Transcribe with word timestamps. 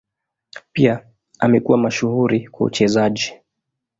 Pia 0.73 1.05
amekuwa 1.39 1.77
mashuhuri 1.77 2.47
kwa 2.47 2.67
uchezaji. 2.67 3.33